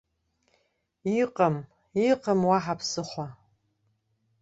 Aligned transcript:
Иҟам, 1.21 1.55
иҟам 2.09 2.41
уаҳа 2.49 2.75
ԥсыхәа. 2.79 3.27